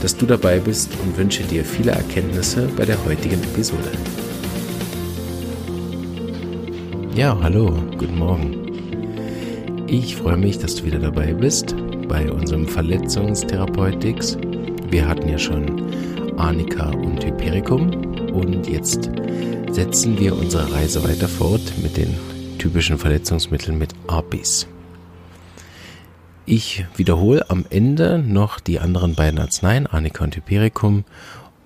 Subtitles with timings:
[0.00, 3.90] dass du dabei bist und wünsche dir viele Erkenntnisse bei der heutigen Episode.
[7.14, 8.56] Ja, hallo, guten Morgen.
[9.86, 11.74] Ich freue mich, dass du wieder dabei bist
[12.08, 14.38] bei unserem Verletzungstherapeutics.
[14.88, 15.82] Wir hatten ja schon
[16.38, 17.90] Arnika und Hypericum
[18.32, 19.10] und jetzt
[19.70, 22.14] setzen wir unsere Reise weiter fort mit den
[22.58, 24.66] typischen Verletzungsmitteln mit Apis.
[26.52, 31.04] Ich wiederhole am Ende noch die anderen beiden Arzneien, Arnica und Hypericum,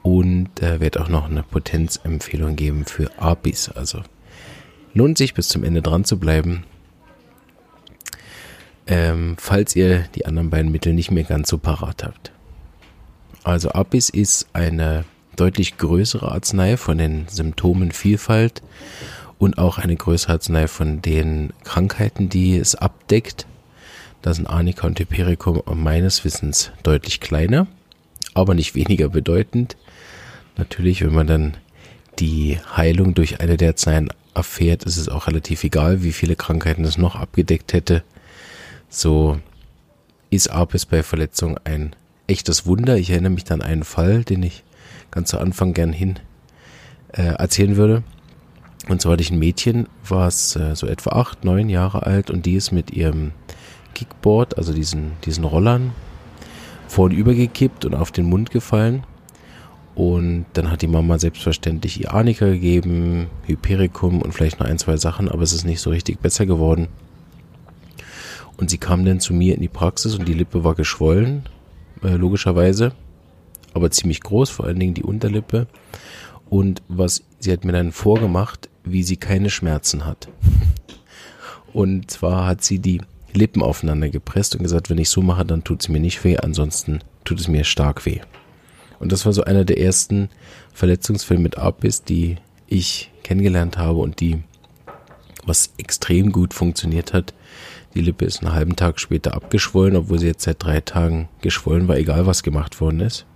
[0.03, 3.71] und äh, werde auch noch eine Potenzempfehlung geben für Apis.
[3.71, 4.03] Also
[4.93, 6.65] lohnt sich bis zum Ende dran zu bleiben.
[8.87, 12.31] Ähm, falls ihr die anderen beiden Mittel nicht mehr ganz so parat habt.
[13.43, 18.61] Also Apis ist eine deutlich größere Arznei von den Symptomen Vielfalt
[19.39, 23.47] und auch eine größere Arznei von den Krankheiten, die es abdeckt.
[24.25, 27.67] Da sind Arnika und Hypericum meines Wissens deutlich kleiner,
[28.33, 29.77] aber nicht weniger bedeutend.
[30.57, 31.57] Natürlich, wenn man dann
[32.19, 36.85] die Heilung durch eine der Arzneien erfährt, ist es auch relativ egal, wie viele Krankheiten
[36.85, 38.03] es noch abgedeckt hätte.
[38.89, 39.41] So
[40.31, 41.95] ist Apis bei Verletzung ein
[42.27, 42.97] echtes Wunder.
[42.97, 44.65] Ich erinnere mich dann an einen Fall, den ich
[45.11, 46.19] ganz zu Anfang gern hin
[47.13, 48.03] äh, erzählen würde.
[48.89, 52.47] Und zwar hatte ich ein Mädchen, was äh, so etwa acht, neun Jahre alt und
[52.47, 53.33] die ist mit ihrem
[53.95, 55.93] Kickboard, also diesen, diesen Rollern,
[56.89, 59.05] vorn gekippt und auf den Mund gefallen.
[59.95, 64.97] Und dann hat die Mama selbstverständlich ihr Arnika gegeben, Hypericum und vielleicht noch ein, zwei
[64.97, 66.89] Sachen, aber es ist nicht so richtig besser geworden.
[68.57, 71.45] Und sie kam dann zu mir in die Praxis und die Lippe war geschwollen,
[72.03, 72.93] äh, logischerweise,
[73.73, 75.67] aber ziemlich groß, vor allen Dingen die Unterlippe.
[76.51, 80.29] Und was sie hat mir dann vorgemacht, wie sie keine Schmerzen hat.
[81.73, 83.01] Und zwar hat sie die
[83.37, 86.37] Lippen aufeinander gepresst und gesagt, wenn ich so mache, dann tut es mir nicht weh,
[86.37, 88.21] ansonsten tut es mir stark weh.
[89.01, 90.31] Und das war so einer der ersten
[90.73, 92.37] Verletzungsfälle mit Apis, die
[92.69, 94.43] ich kennengelernt habe und die,
[95.45, 97.35] was extrem gut funktioniert hat.
[97.95, 101.87] Die Lippe ist einen halben Tag später abgeschwollen, obwohl sie jetzt seit drei Tagen geschwollen
[101.87, 103.27] war, egal was gemacht worden ist.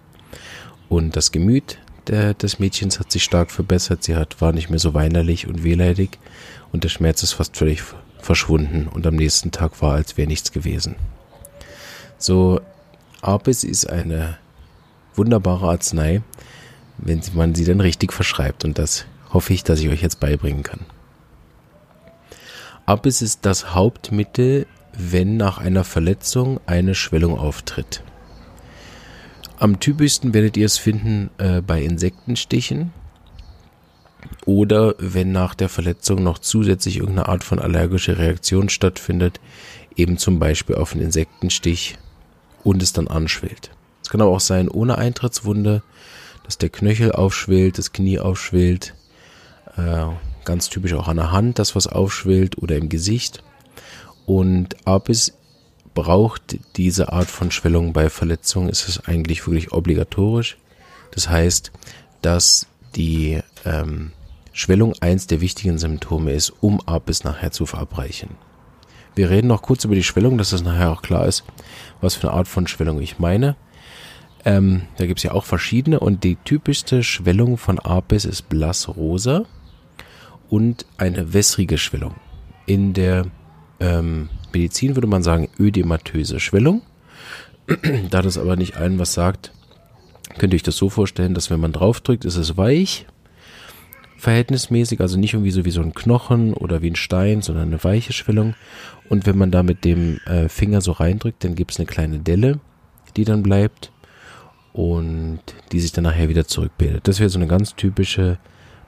[0.88, 4.02] Und das Gemüt der, des Mädchens hat sich stark verbessert.
[4.02, 6.18] Sie hat, war nicht mehr so weinerlich und wehleidig
[6.72, 7.82] und der Schmerz ist fast völlig
[8.20, 10.96] verschwunden und am nächsten Tag war, als wäre nichts gewesen.
[12.18, 12.60] So,
[13.20, 14.38] Apis ist eine
[15.14, 16.22] wunderbare Arznei,
[16.98, 20.62] wenn man sie dann richtig verschreibt und das hoffe ich, dass ich euch jetzt beibringen
[20.62, 20.80] kann.
[22.86, 28.02] Apis ist das Hauptmittel, wenn nach einer Verletzung eine Schwellung auftritt.
[29.58, 32.92] Am typischsten werdet ihr es finden äh, bei Insektenstichen
[34.46, 39.40] oder wenn nach der Verletzung noch zusätzlich irgendeine Art von allergische Reaktion stattfindet,
[39.96, 41.98] eben zum Beispiel auf einen Insektenstich
[42.64, 43.70] und es dann anschwillt.
[44.02, 45.82] Es kann aber auch sein ohne Eintrittswunde,
[46.44, 48.94] dass der Knöchel aufschwillt, das Knie aufschwillt,
[49.76, 50.06] äh,
[50.44, 53.42] ganz typisch auch an der Hand, dass was aufschwillt oder im Gesicht.
[54.24, 55.34] Und Apis
[55.94, 60.56] braucht diese Art von Schwellung bei Verletzungen, ist es eigentlich wirklich obligatorisch.
[61.10, 61.72] Das heißt,
[62.22, 62.66] dass
[62.98, 64.10] die ähm,
[64.52, 68.30] Schwellung eins der wichtigen Symptome ist, um ab bis nachher zu verabreichen.
[69.14, 71.44] Wir reden noch kurz über die Schwellung, dass es nachher auch klar ist,
[72.00, 73.56] was für eine Art von Schwellung ich meine.
[74.44, 79.44] Ähm, da gibt es ja auch verschiedene und die typischste Schwellung von Apis ist blassrosa
[80.50, 82.14] und eine wässrige Schwellung.
[82.66, 83.26] In der
[83.80, 86.82] ähm, Medizin würde man sagen ödematöse Schwellung.
[88.10, 89.52] da das aber nicht allen was sagt,
[90.38, 93.06] könnt ihr euch das so vorstellen, dass wenn man draufdrückt, ist es weich,
[94.18, 97.82] verhältnismäßig, also nicht irgendwie so wie so ein Knochen oder wie ein Stein, sondern eine
[97.84, 98.54] weiche Schwellung.
[99.08, 102.18] Und wenn man da mit dem äh, Finger so reindrückt, dann gibt es eine kleine
[102.18, 102.60] Delle,
[103.16, 103.92] die dann bleibt
[104.72, 105.40] und
[105.72, 107.06] die sich dann nachher wieder zurückbildet.
[107.06, 108.38] Das wäre so eine ganz typische,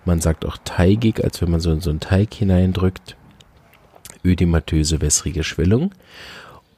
[0.04, 3.16] man sagt auch teigig, als wenn man so in so einen Teig hineindrückt,
[4.24, 5.92] ödematöse wässrige Schwellung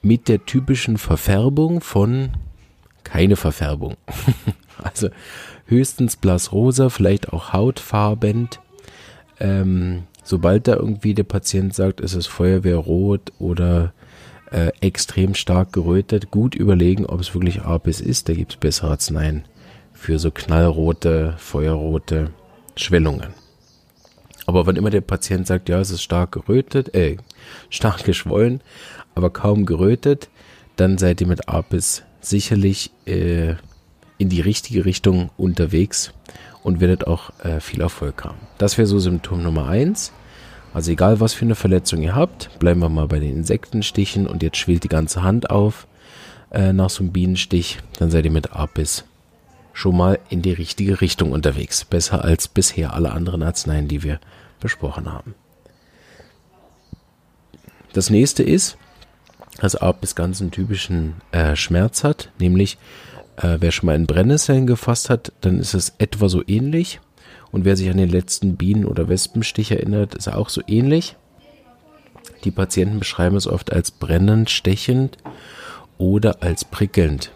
[0.03, 2.33] mit der typischen Verfärbung von
[3.13, 3.99] keine Verfärbung.
[4.83, 5.11] also
[5.67, 8.59] höchstens blassrosa, vielleicht auch hautfarbend.
[9.39, 13.93] Ähm, sobald da irgendwie der Patient sagt, es ist Feuerwehrrot oder
[14.51, 18.31] äh, extrem stark gerötet, gut überlegen, ob es wirklich Apis ist.
[18.31, 19.45] Da gibt es bessere Arzneien
[19.93, 22.31] für so knallrote, feuerrote
[22.77, 23.35] Schwellungen.
[24.47, 27.19] Aber wenn immer der Patient sagt, ja, es ist stark gerötet, äh,
[27.69, 28.63] stark geschwollen,
[29.15, 30.31] aber kaum gerötet,
[30.77, 33.55] dann seid ihr mit APIS sicherlich äh,
[34.19, 36.13] in die richtige Richtung unterwegs
[36.63, 38.39] und werdet auch äh, viel Erfolg haben.
[38.59, 40.13] Das wäre so Symptom Nummer eins.
[40.73, 44.43] Also egal, was für eine Verletzung ihr habt, bleiben wir mal bei den Insektenstichen und
[44.43, 45.87] jetzt schwillt die ganze Hand auf
[46.51, 49.05] äh, nach so einem Bienenstich, dann seid ihr mit Apis
[49.73, 51.85] schon mal in die richtige Richtung unterwegs.
[51.85, 54.21] Besser als bisher alle anderen Arzneien, die wir
[54.61, 55.35] besprochen haben.
[57.93, 58.77] Das nächste ist,
[59.59, 62.79] dass Apis ganz einen typischen äh, Schmerz hat, nämlich
[63.37, 67.01] äh, wer schon mal in Brennnesseln gefasst hat, dann ist es etwa so ähnlich.
[67.51, 71.17] Und wer sich an den letzten Bienen- oder Wespenstich erinnert, ist auch so ähnlich.
[72.45, 75.19] Die Patienten beschreiben es oft als brennend, stechend
[75.99, 77.31] oder als prickelnd.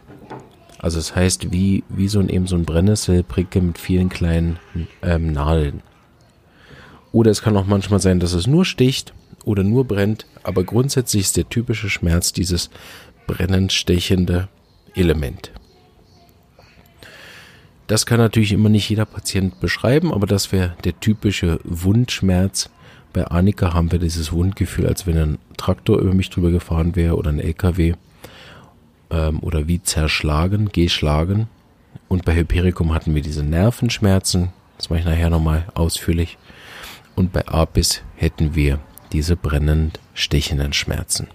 [0.78, 4.58] Also es das heißt wie, wie so ein eben so ein Brennnesselprickel mit vielen kleinen
[5.02, 5.82] ähm, Nadeln.
[7.12, 9.14] Oder es kann auch manchmal sein, dass es nur sticht
[9.46, 12.68] oder nur brennt, aber grundsätzlich ist der typische Schmerz dieses
[13.26, 14.48] brennend stechende
[14.94, 15.52] Element.
[17.86, 22.68] Das kann natürlich immer nicht jeder Patient beschreiben, aber das wäre der typische Wundschmerz.
[23.12, 27.16] Bei Annika haben wir dieses Wundgefühl, als wenn ein Traktor über mich drüber gefahren wäre
[27.16, 27.94] oder ein LKW
[29.10, 31.48] ähm, oder wie zerschlagen, geschlagen.
[32.08, 36.36] Und bei Hypericum hatten wir diese Nervenschmerzen, das mache ich nachher nochmal ausführlich.
[37.14, 38.80] Und bei Apis hätten wir
[39.12, 41.28] diese brennend stechenden Schmerzen.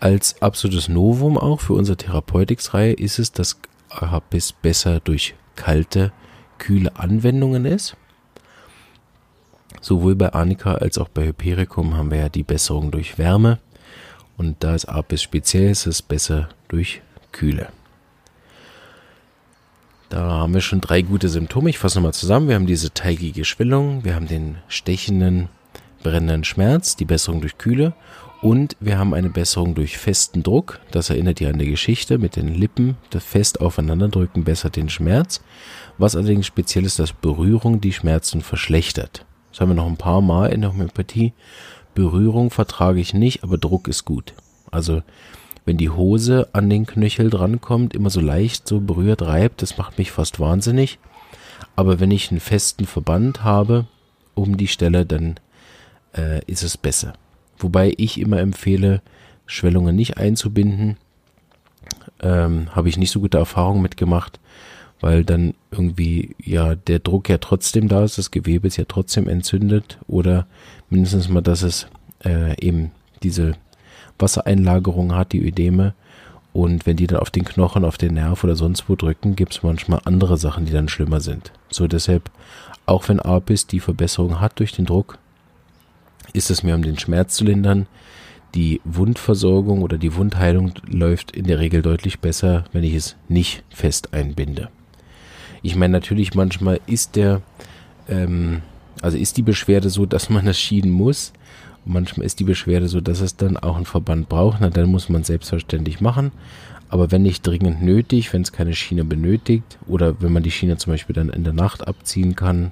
[0.00, 6.12] Als absolutes Novum auch für unsere Therapeutics-Reihe ist es, dass Apis besser durch kalte,
[6.58, 7.96] kühle Anwendungen ist.
[9.80, 13.58] Sowohl bei Arnika als auch bei Hypericum haben wir ja die Besserung durch Wärme.
[14.36, 17.68] Und da es Apis speziell ist, ist es besser durch Kühle.
[20.08, 21.70] Da haben wir schon drei gute Symptome.
[21.70, 22.48] Ich fasse nochmal zusammen.
[22.48, 25.48] Wir haben diese teigige Schwellung, wir haben den stechenden,
[26.04, 27.94] brennenden Schmerz, die Besserung durch Kühle
[28.44, 30.78] und wir haben eine Besserung durch festen Druck.
[30.90, 32.98] Das erinnert ja an die Geschichte mit den Lippen.
[33.08, 35.42] Das fest aufeinanderdrücken bessert den Schmerz.
[35.96, 39.24] Was allerdings speziell ist, dass Berührung die Schmerzen verschlechtert.
[39.50, 41.32] Das haben wir noch ein paar Mal in der Homöopathie.
[41.94, 44.34] Berührung vertrage ich nicht, aber Druck ist gut.
[44.70, 45.02] Also
[45.64, 49.96] wenn die Hose an den Knöchel drankommt, immer so leicht so berührt, reibt, das macht
[49.96, 50.98] mich fast wahnsinnig.
[51.76, 53.86] Aber wenn ich einen festen Verband habe
[54.34, 55.36] um die Stelle, dann
[56.16, 57.14] äh, ist es besser.
[57.58, 59.02] Wobei ich immer empfehle,
[59.46, 60.96] Schwellungen nicht einzubinden.
[62.20, 64.40] Ähm, Habe ich nicht so gute Erfahrungen mitgemacht,
[65.00, 69.28] weil dann irgendwie ja der Druck ja trotzdem da ist, das Gewebe ist ja trotzdem
[69.28, 70.46] entzündet oder
[70.88, 71.86] mindestens mal, dass es
[72.24, 72.90] äh, eben
[73.22, 73.54] diese
[74.18, 75.94] Wassereinlagerung hat, die Ödeme.
[76.52, 79.54] Und wenn die dann auf den Knochen, auf den Nerv oder sonst wo drücken, gibt
[79.54, 81.52] es manchmal andere Sachen, die dann schlimmer sind.
[81.68, 82.30] So deshalb,
[82.86, 85.18] auch wenn Apis die Verbesserung hat durch den Druck,
[86.32, 87.86] ist es mir um den Schmerz zu lindern.
[88.54, 93.64] Die Wundversorgung oder die Wundheilung läuft in der Regel deutlich besser, wenn ich es nicht
[93.70, 94.68] fest einbinde.
[95.62, 97.42] Ich meine, natürlich manchmal ist der,
[98.08, 98.62] ähm,
[99.02, 101.32] also ist die Beschwerde so, dass man das schieden muss.
[101.84, 104.58] Manchmal ist die Beschwerde so, dass es dann auch einen Verband braucht.
[104.60, 106.32] Na, dann muss man selbstverständlich machen.
[106.88, 110.76] Aber wenn nicht dringend nötig, wenn es keine Schiene benötigt oder wenn man die Schiene
[110.76, 112.70] zum Beispiel dann in der Nacht abziehen kann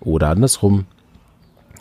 [0.00, 0.86] oder andersrum,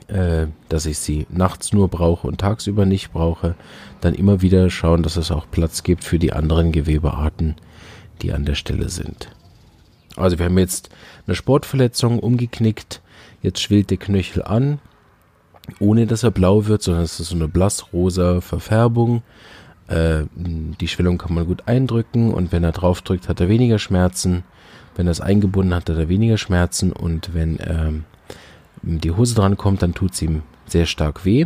[0.07, 3.55] äh, dass ich sie nachts nur brauche und tagsüber nicht brauche,
[4.01, 7.55] dann immer wieder schauen, dass es auch Platz gibt für die anderen Gewebearten,
[8.21, 9.29] die an der Stelle sind.
[10.15, 10.89] Also wir haben jetzt
[11.25, 13.01] eine Sportverletzung umgeknickt,
[13.41, 14.79] jetzt schwillt der Knöchel an,
[15.79, 19.21] ohne dass er blau wird, sondern es ist so eine blassrosa Verfärbung.
[19.87, 23.79] Äh, die Schwellung kann man gut eindrücken und wenn er drauf drückt, hat er weniger
[23.79, 24.43] Schmerzen.
[24.95, 28.05] Wenn er es eingebunden hat, hat er weniger Schmerzen und wenn ähm,
[28.81, 31.45] die Hose dran kommt, dann tut es ihm sehr stark weh.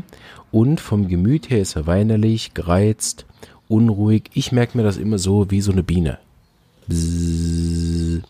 [0.51, 3.25] Und vom Gemüt her ist er weinerlich, gereizt,
[3.67, 4.23] unruhig.
[4.33, 6.17] Ich merke mir das immer so wie so eine Biene.
[6.87, 8.21] Bzzz.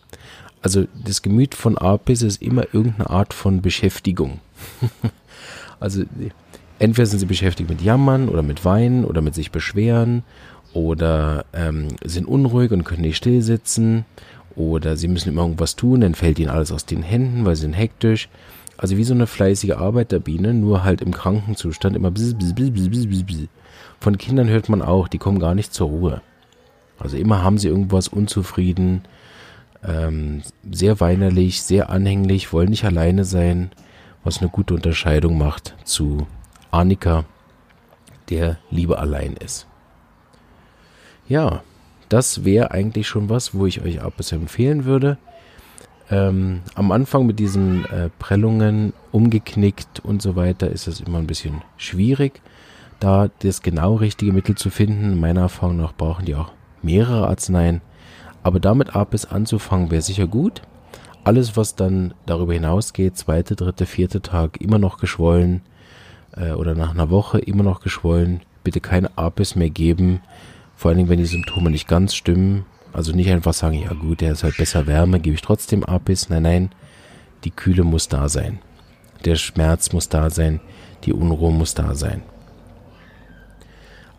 [0.62, 4.38] Also das Gemüt von Apis ist immer irgendeine Art von Beschäftigung.
[5.80, 6.04] also
[6.78, 10.22] entweder sind sie beschäftigt mit Jammern oder mit Weinen oder mit sich beschweren
[10.72, 14.04] oder ähm, sind unruhig und können nicht still sitzen
[14.54, 17.62] oder sie müssen immer irgendwas tun, dann fällt ihnen alles aus den Händen, weil sie
[17.62, 18.28] sind hektisch.
[18.82, 23.06] Also wie so eine fleißige Arbeiterbiene, nur halt im Krankenzustand immer bzz, bzz, bzz, bzz,
[23.06, 23.48] bzz, bzz.
[24.00, 26.20] Von Kindern hört man auch, die kommen gar nicht zur Ruhe.
[26.98, 29.04] Also immer haben sie irgendwas unzufrieden,
[29.84, 33.70] ähm, sehr weinerlich, sehr anhänglich, wollen nicht alleine sein,
[34.24, 36.26] was eine gute Unterscheidung macht zu
[36.72, 37.24] Annika,
[38.30, 39.68] der lieber allein ist.
[41.28, 41.62] Ja,
[42.08, 45.18] das wäre eigentlich schon was, wo ich euch ab empfehlen würde.
[46.12, 51.26] Ähm, am Anfang mit diesen äh, Prellungen umgeknickt und so weiter ist es immer ein
[51.26, 52.42] bisschen schwierig,
[53.00, 55.18] da das genau richtige Mittel zu finden.
[55.18, 56.52] Meiner Erfahrung nach brauchen die auch
[56.82, 57.80] mehrere Arzneien.
[58.42, 60.60] Aber damit Apis anzufangen wäre sicher gut.
[61.24, 65.62] Alles, was dann darüber hinausgeht, zweite, dritte, vierte Tag, immer noch geschwollen
[66.36, 70.20] äh, oder nach einer Woche immer noch geschwollen, bitte keine Apis mehr geben.
[70.76, 74.20] Vor allen Dingen, wenn die Symptome nicht ganz stimmen, also nicht einfach sagen, ja gut,
[74.20, 76.28] der ist halt besser Wärme, gebe ich trotzdem Apis.
[76.28, 76.70] Nein, nein,
[77.44, 78.58] die Kühle muss da sein.
[79.24, 80.60] Der Schmerz muss da sein.
[81.04, 82.22] Die Unruhe muss da sein.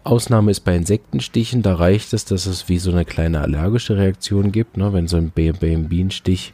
[0.03, 4.51] Ausnahme ist bei Insektenstichen, da reicht es, dass es wie so eine kleine allergische Reaktion
[4.51, 4.75] gibt.
[4.75, 4.91] Ne?
[4.91, 6.53] Wenn so ein Bienenstich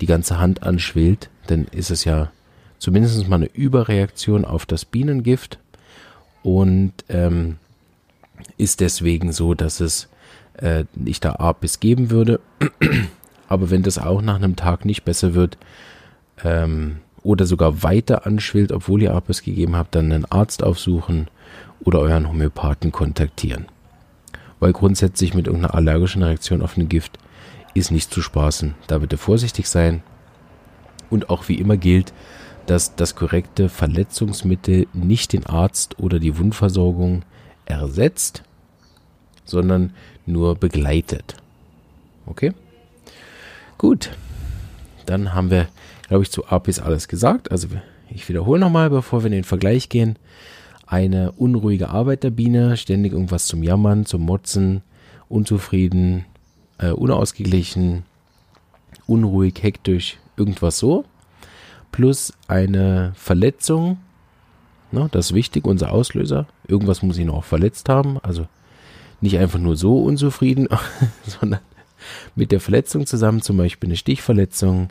[0.00, 2.30] die ganze Hand anschwillt, dann ist es ja
[2.78, 5.58] zumindest mal eine Überreaktion auf das Bienengift
[6.42, 7.56] und ähm,
[8.56, 10.08] ist deswegen so, dass es
[10.58, 12.40] äh, ich da Apis geben würde.
[13.48, 15.56] Aber wenn das auch nach einem Tag nicht besser wird
[16.44, 21.28] ähm, oder sogar weiter anschwillt, obwohl ihr Apis gegeben habt, dann einen Arzt aufsuchen
[21.80, 23.66] oder euren Homöopathen kontaktieren.
[24.60, 27.18] Weil grundsätzlich mit irgendeiner allergischen Reaktion auf ein Gift
[27.74, 28.74] ist nicht zu spaßen.
[28.86, 30.02] Da bitte vorsichtig sein.
[31.10, 32.12] Und auch wie immer gilt,
[32.66, 37.22] dass das korrekte Verletzungsmittel nicht den Arzt oder die Wundversorgung
[37.64, 38.42] ersetzt,
[39.44, 39.94] sondern
[40.28, 41.36] nur begleitet.
[42.26, 42.52] Okay?
[43.78, 44.10] Gut.
[45.06, 45.68] Dann haben wir,
[46.08, 47.50] glaube ich, zu Apis alles gesagt.
[47.50, 47.68] Also
[48.10, 50.16] ich wiederhole nochmal, bevor wir in den Vergleich gehen.
[50.86, 54.82] Eine unruhige Arbeiterbiene, ständig irgendwas zum Jammern, zum Motzen,
[55.28, 56.24] unzufrieden,
[56.78, 58.04] äh, unausgeglichen,
[59.06, 61.04] unruhig, hektisch, irgendwas so.
[61.92, 63.98] Plus eine Verletzung,
[64.92, 66.46] ne, das ist wichtig, unser Auslöser.
[66.66, 68.18] Irgendwas muss ihn auch verletzt haben.
[68.18, 68.46] Also
[69.20, 70.68] nicht einfach nur so unzufrieden,
[71.26, 71.60] sondern
[72.34, 74.88] mit der Verletzung zusammen, zum Beispiel eine Stichverletzung,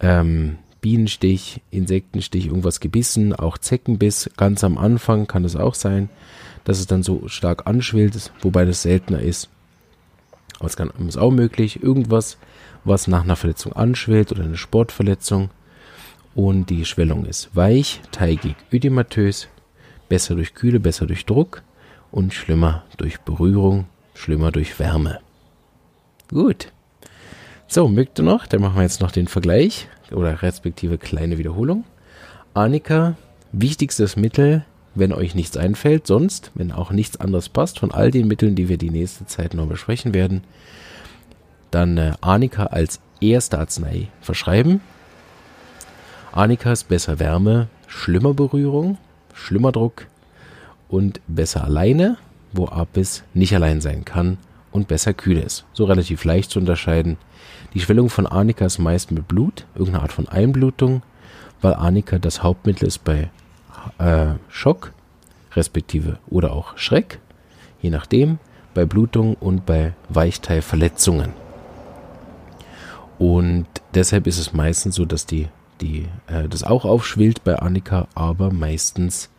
[0.00, 6.08] ähm, Bienenstich, Insektenstich, irgendwas gebissen, auch Zeckenbiss, ganz am Anfang kann es auch sein,
[6.64, 9.48] dass es dann so stark anschwillt, wobei das seltener ist.
[10.58, 12.38] Aber es kann, ist auch möglich, irgendwas,
[12.84, 15.50] was nach einer Verletzung anschwillt oder eine Sportverletzung
[16.34, 19.48] und die Schwellung ist weich, teigig, ödematös,
[20.08, 21.62] besser durch Kühle, besser durch Druck
[22.10, 25.20] und schlimmer durch Berührung, schlimmer durch Wärme.
[26.28, 26.72] Gut.
[27.66, 28.46] So, mögt ihr noch?
[28.46, 31.84] Dann machen wir jetzt noch den Vergleich oder respektive kleine Wiederholung.
[32.54, 33.16] Arnika,
[33.52, 38.26] wichtigstes Mittel, wenn euch nichts einfällt, sonst, wenn auch nichts anderes passt, von all den
[38.26, 40.42] Mitteln, die wir die nächste Zeit noch besprechen werden,
[41.70, 44.80] dann äh, Arnika als erste Arznei verschreiben.
[46.32, 48.98] Arnika ist besser Wärme, schlimmer Berührung,
[49.34, 50.06] schlimmer Druck,
[50.88, 52.16] und besser alleine,
[52.52, 54.38] wo Apis nicht allein sein kann
[54.72, 55.64] und besser kühl ist.
[55.72, 57.16] So relativ leicht zu unterscheiden.
[57.74, 61.02] Die Schwellung von Arnika ist meist mit Blut, irgendeine Art von Einblutung,
[61.60, 63.30] weil Arnika das Hauptmittel ist bei
[63.98, 64.92] äh, Schock,
[65.54, 67.20] respektive oder auch Schreck,
[67.80, 68.38] je nachdem,
[68.74, 71.32] bei Blutung und bei Weichteilverletzungen.
[73.18, 75.48] Und deshalb ist es meistens so, dass die,
[75.80, 79.30] die äh, das auch aufschwillt bei Arnika, aber meistens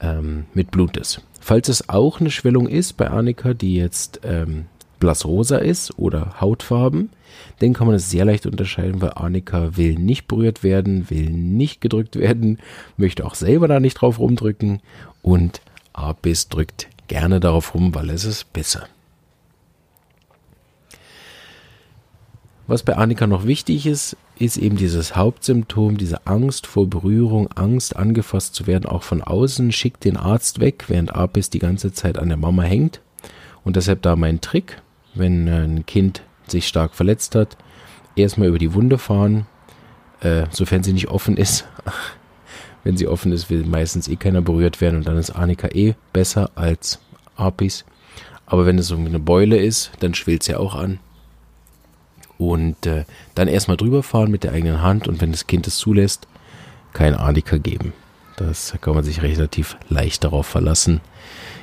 [0.00, 1.22] ähm, mit Blut ist.
[1.40, 4.66] Falls es auch eine Schwellung ist bei Annika, die jetzt ähm,
[4.98, 7.10] blassrosa ist oder Hautfarben,
[7.60, 11.80] dann kann man es sehr leicht unterscheiden, weil Annika will nicht berührt werden, will nicht
[11.80, 12.58] gedrückt werden,
[12.96, 14.80] möchte auch selber da nicht drauf rumdrücken
[15.22, 15.60] und
[15.92, 18.86] Apis drückt gerne darauf rum, weil es ist besser.
[22.70, 27.96] Was bei Annika noch wichtig ist, ist eben dieses Hauptsymptom, diese Angst vor Berührung, Angst
[27.96, 32.16] angefasst zu werden, auch von außen, schickt den Arzt weg, während Apis die ganze Zeit
[32.16, 33.00] an der Mama hängt.
[33.64, 34.80] Und deshalb da mein Trick,
[35.14, 37.56] wenn äh, ein Kind sich stark verletzt hat,
[38.14, 39.48] erstmal über die Wunde fahren,
[40.20, 41.66] äh, sofern sie nicht offen ist.
[42.84, 45.94] wenn sie offen ist, will meistens eh keiner berührt werden und dann ist Annika eh
[46.12, 47.00] besser als
[47.34, 47.84] Apis.
[48.46, 51.00] Aber wenn es so eine Beule ist, dann schwillt sie auch an
[52.40, 53.04] und äh,
[53.34, 56.26] dann erstmal drüber fahren mit der eigenen Hand und wenn das Kind es zulässt,
[56.94, 57.92] kein Arnika geben.
[58.36, 61.02] Das kann man sich relativ leicht darauf verlassen.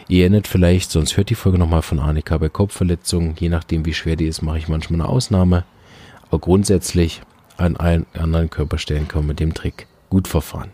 [0.07, 3.35] Ihr erinnert vielleicht, sonst hört die Folge nochmal von Arnika bei Kopfverletzungen.
[3.39, 5.65] Je nachdem, wie schwer die ist, mache ich manchmal eine Ausnahme.
[6.27, 7.21] Aber grundsätzlich
[7.57, 10.69] an allen anderen Körperstellen kann man mit dem Trick gut verfahren.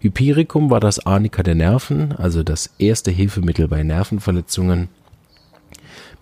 [0.00, 4.88] Hypericum war das Arnika der Nerven, also das erste Hilfemittel bei Nervenverletzungen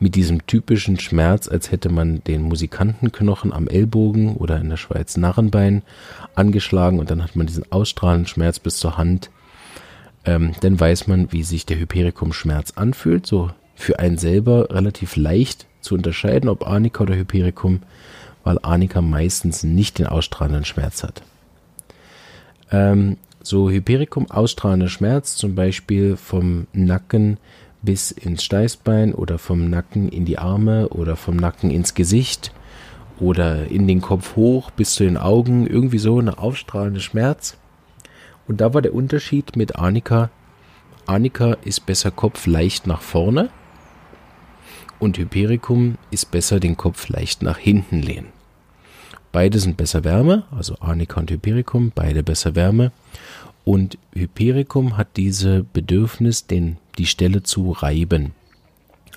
[0.00, 5.16] mit diesem typischen Schmerz, als hätte man den Musikantenknochen am Ellbogen oder in der Schweiz
[5.16, 5.82] Narrenbein
[6.34, 9.30] angeschlagen und dann hat man diesen ausstrahlenden Schmerz bis zur Hand.
[10.24, 13.26] Ähm, dann weiß man, wie sich der Hypericum-Schmerz anfühlt.
[13.26, 17.82] So für einen selber relativ leicht zu unterscheiden, ob Arnika oder Hypericum,
[18.44, 21.22] weil Arnika meistens nicht den ausstrahlenden Schmerz hat.
[22.70, 27.38] Ähm, so Hypericum ausstrahlender Schmerz, zum Beispiel vom Nacken
[27.82, 32.52] bis ins Steißbein oder vom Nacken in die Arme oder vom Nacken ins Gesicht
[33.20, 37.56] oder in den Kopf hoch bis zu den Augen, irgendwie so eine ausstrahlende Schmerz.
[38.46, 40.30] Und da war der Unterschied mit Arnika.
[41.06, 43.50] Arnika ist besser Kopf leicht nach vorne
[44.98, 48.28] und Hypericum ist besser den Kopf leicht nach hinten lehnen.
[49.30, 52.92] Beide sind besser Wärme, also Arnika und Hypericum, beide besser Wärme.
[53.68, 58.32] Und Hypericum hat diese Bedürfnis, den, die Stelle zu reiben.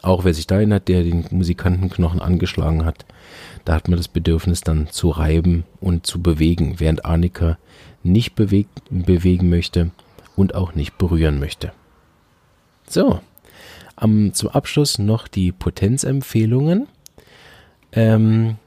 [0.01, 3.05] Auch wer sich da erinnert, der den Musikantenknochen angeschlagen hat,
[3.63, 7.57] da hat man das Bedürfnis dann zu reiben und zu bewegen, während Arnika
[8.03, 9.91] nicht bewegt, bewegen möchte
[10.35, 11.71] und auch nicht berühren möchte.
[12.89, 13.21] So,
[13.95, 16.89] am, zum Abschluss noch die Potenzempfehlungen.
[17.93, 18.57] Ähm,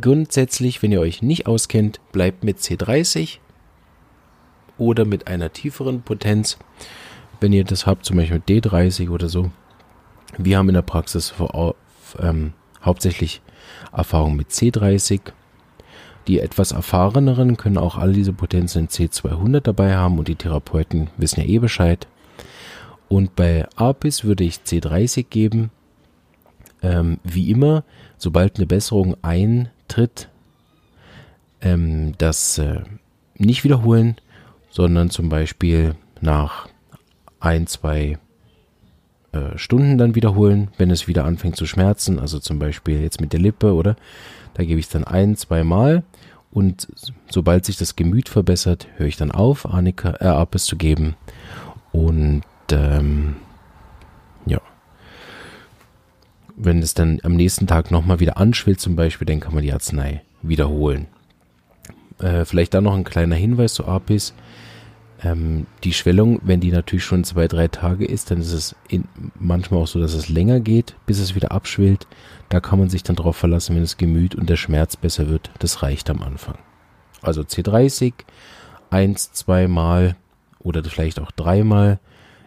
[0.00, 3.40] grundsätzlich, wenn ihr euch nicht auskennt, bleibt mit C30
[4.78, 6.58] oder mit einer tieferen Potenz.
[7.40, 9.50] Wenn ihr das habt, zum Beispiel mit D30 oder so.
[10.36, 11.74] Wir haben in der Praxis vor,
[12.18, 13.42] ähm, hauptsächlich
[13.92, 15.20] Erfahrung mit C30.
[16.26, 21.08] Die etwas erfahreneren können auch all diese Potenzen in C200 dabei haben und die Therapeuten
[21.16, 22.06] wissen ja eh Bescheid.
[23.08, 25.70] Und bei APIS würde ich C30 geben.
[26.82, 27.82] Ähm, wie immer,
[28.18, 30.28] sobald eine Besserung eintritt,
[31.60, 32.82] ähm, das äh,
[33.36, 34.16] nicht wiederholen,
[34.70, 36.68] sondern zum Beispiel nach
[37.40, 38.18] ein, zwei
[39.32, 42.18] äh, Stunden dann wiederholen, wenn es wieder anfängt zu schmerzen.
[42.18, 43.96] Also zum Beispiel jetzt mit der Lippe, oder?
[44.54, 46.02] Da gebe ich es dann ein, zwei Mal
[46.50, 46.88] und
[47.30, 51.14] sobald sich das Gemüt verbessert, höre ich dann auf, Annika, äh, Apis zu geben.
[51.92, 53.36] Und ähm,
[54.46, 54.60] ja,
[56.56, 59.72] wenn es dann am nächsten Tag nochmal wieder anschwillt zum Beispiel, dann kann man die
[59.72, 61.06] Arznei wiederholen.
[62.18, 64.34] Äh, vielleicht da noch ein kleiner Hinweis zu Apis.
[65.22, 69.04] Ähm, die Schwellung, wenn die natürlich schon zwei, drei Tage ist, dann ist es in,
[69.38, 72.06] manchmal auch so, dass es länger geht, bis es wieder abschwillt.
[72.48, 75.50] Da kann man sich dann darauf verlassen, wenn das Gemüt und der Schmerz besser wird.
[75.58, 76.58] Das reicht am Anfang.
[77.20, 78.12] Also C30,
[78.90, 80.16] eins, zweimal
[80.60, 81.98] oder vielleicht auch dreimal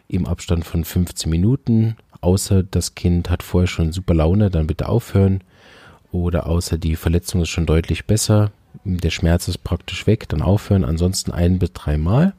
[0.08, 1.98] im Abstand von 15 Minuten.
[2.22, 5.44] Außer das Kind hat vorher schon super Laune, dann bitte aufhören.
[6.12, 8.52] Oder außer die Verletzung ist schon deutlich besser,
[8.84, 10.86] der Schmerz ist praktisch weg, dann aufhören.
[10.86, 12.34] Ansonsten ein bis dreimal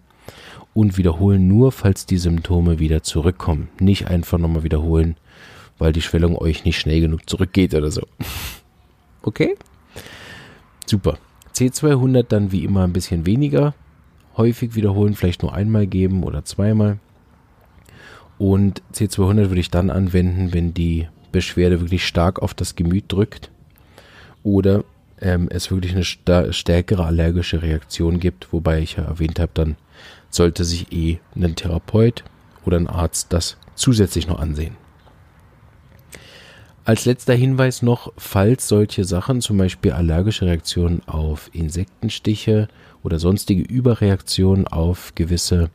[0.74, 3.68] und wiederholen nur, falls die Symptome wieder zurückkommen.
[3.78, 5.16] Nicht einfach nochmal wiederholen,
[5.78, 8.02] weil die Schwellung euch nicht schnell genug zurückgeht oder so.
[9.24, 9.54] Okay?
[10.84, 11.16] Super.
[11.54, 13.72] C200 dann wie immer ein bisschen weniger.
[14.36, 16.98] Häufig wiederholen, vielleicht nur einmal geben oder zweimal.
[18.36, 23.52] Und C200 würde ich dann anwenden, wenn die Beschwerde wirklich stark auf das Gemüt drückt
[24.42, 24.82] oder
[25.20, 29.76] ähm, es wirklich eine stärkere allergische Reaktion gibt, wobei ich ja erwähnt habe, dann
[30.32, 32.24] sollte sich eh ein Therapeut
[32.64, 34.76] oder ein Arzt das zusätzlich noch ansehen.
[36.84, 42.66] Als letzter Hinweis noch, falls solche Sachen, zum Beispiel allergische Reaktionen auf Insektenstiche
[43.04, 45.70] oder sonstige Überreaktionen auf gewisse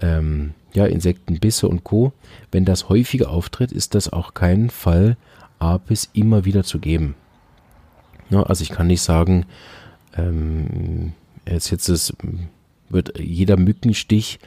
[0.00, 2.12] ähm, ja, Insektenbisse und Co.,
[2.52, 5.16] wenn das häufiger auftritt, ist das auch kein Fall,
[5.58, 7.14] Apis immer wieder zu geben.
[8.28, 9.46] Ja, also ich kann nicht sagen,
[10.18, 11.14] ähm,
[11.48, 12.14] jetzt, jetzt ist
[12.88, 14.38] wird jeder Mückenstich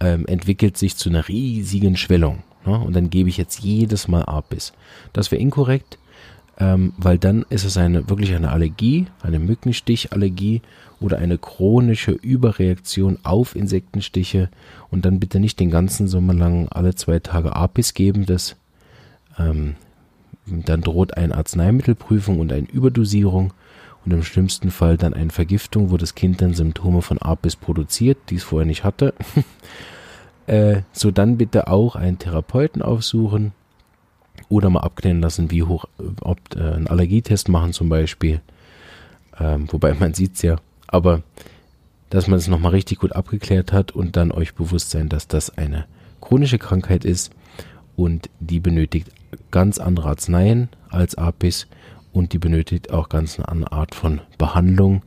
[0.00, 2.42] ähm, entwickelt sich zu einer riesigen Schwellung.
[2.64, 2.78] Ne?
[2.78, 4.72] Und dann gebe ich jetzt jedes Mal Apis.
[5.12, 5.98] Das wäre inkorrekt,
[6.58, 10.62] ähm, weil dann ist es eine wirklich eine Allergie, eine Mückenstichallergie
[11.00, 14.48] oder eine chronische Überreaktion auf Insektenstiche.
[14.90, 18.26] Und dann bitte nicht den ganzen Sommer lang alle zwei Tage Apis geben.
[18.26, 18.56] Das
[19.38, 19.76] ähm,
[20.46, 23.52] dann droht eine Arzneimittelprüfung und eine Überdosierung
[24.08, 28.16] und im schlimmsten Fall dann eine Vergiftung, wo das Kind dann Symptome von Apis produziert,
[28.30, 29.12] die es vorher nicht hatte.
[30.46, 33.52] äh, so dann bitte auch einen Therapeuten aufsuchen
[34.48, 35.84] oder mal abklären lassen, wie hoch,
[36.22, 38.40] ob äh, einen Allergietest machen zum Beispiel.
[39.38, 41.22] Ähm, wobei man sieht es ja, aber
[42.08, 45.58] dass man es nochmal richtig gut abgeklärt hat und dann euch bewusst sein, dass das
[45.58, 45.84] eine
[46.22, 47.30] chronische Krankheit ist
[47.94, 49.10] und die benötigt
[49.50, 51.66] ganz andere Arzneien als Apis
[52.18, 55.02] und die benötigt auch ganz eine andere Art von Behandlung,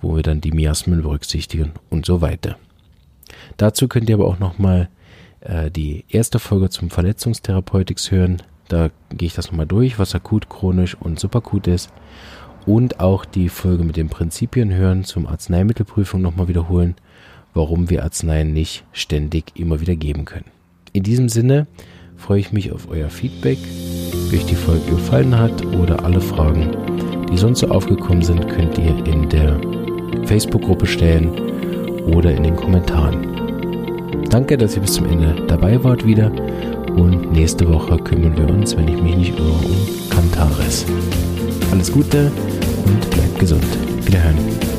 [0.00, 2.56] wo wir dann die Miasmen berücksichtigen und so weiter.
[3.56, 4.88] Dazu könnt ihr aber auch nochmal
[5.40, 8.42] äh, die erste Folge zum Verletzungstherapeutics hören.
[8.68, 11.90] Da gehe ich das nochmal durch, was akut, chronisch und superakut ist.
[12.66, 16.94] Und auch die Folge mit den Prinzipien hören, zum Arzneimittelprüfung nochmal wiederholen,
[17.54, 20.46] warum wir Arzneien nicht ständig immer wieder geben können.
[20.92, 21.66] In diesem Sinne
[22.16, 23.58] freue ich mich auf euer Feedback,
[24.34, 26.70] euch die Folge gefallen hat oder alle Fragen,
[27.30, 29.60] die sonst so aufgekommen sind, könnt ihr in der
[30.24, 31.30] Facebook-Gruppe stellen
[32.06, 33.26] oder in den Kommentaren.
[34.30, 36.30] Danke, dass ihr bis zum Ende dabei wart wieder
[36.96, 40.86] und nächste Woche kümmern wir uns, wenn ich mich nicht irre, um Kantares.
[41.70, 42.30] Alles Gute
[42.86, 43.66] und bleibt gesund.
[44.04, 44.71] Wiederhören.